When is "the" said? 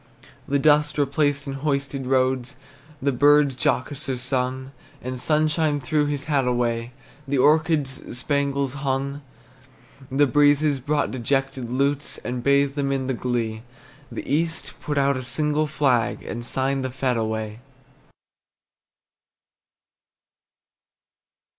0.47-0.57, 3.03-3.11, 5.03-5.19, 7.27-7.37, 10.09-10.25, 13.05-13.13, 14.11-14.27, 16.83-16.89